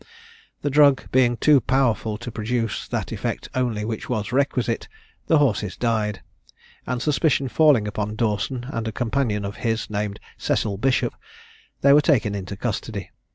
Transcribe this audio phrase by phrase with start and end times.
[0.63, 4.87] The drug being too powerful to produce that effect only which was requisite,
[5.27, 6.23] the horses died,
[6.87, 11.13] and suspicion falling upon Dawson and a companion of his named Cecil Bishop,
[11.81, 13.11] they were taken into custody.